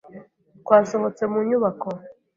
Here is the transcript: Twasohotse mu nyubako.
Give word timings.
Twasohotse 0.61 1.23
mu 1.31 1.39
nyubako. 1.47 1.89